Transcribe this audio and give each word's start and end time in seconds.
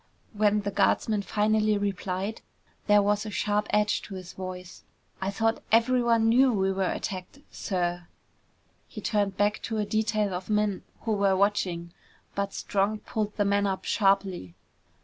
When 0.33 0.61
the 0.61 0.71
guardsman 0.71 1.21
finally 1.21 1.77
replied, 1.77 2.41
there 2.87 3.03
was 3.03 3.23
a 3.23 3.29
sharp 3.29 3.67
edge 3.69 4.01
to 4.01 4.15
his 4.15 4.33
voice. 4.33 4.83
"I 5.21 5.29
thought 5.29 5.61
everyone 5.71 6.27
knew 6.27 6.51
we 6.51 6.71
were 6.71 6.89
attacked, 6.91 7.37
sir!" 7.51 8.07
He 8.87 8.99
turned 8.99 9.37
back 9.37 9.61
to 9.61 9.77
a 9.77 9.85
detail 9.85 10.33
of 10.33 10.49
men 10.49 10.81
who 11.01 11.11
were 11.11 11.35
watching. 11.37 11.91
But 12.33 12.51
Strong 12.55 13.01
pulled 13.01 13.35
the 13.37 13.45
man 13.45 13.67
up 13.67 13.85
sharply. 13.85 14.55